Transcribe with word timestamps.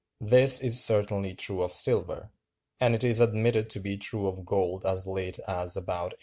This 0.19 0.59
is 0.61 0.83
certainly 0.83 1.35
true 1.35 1.61
of 1.61 1.71
silver; 1.71 2.31
and 2.79 2.95
it 2.95 3.03
is 3.03 3.19
admitted 3.19 3.69
to 3.69 3.79
be 3.79 3.97
true 3.97 4.25
of 4.25 4.47
gold 4.47 4.83
as 4.83 5.05
late 5.05 5.37
as 5.47 5.77
about 5.77 6.17
1865. 6.17 6.19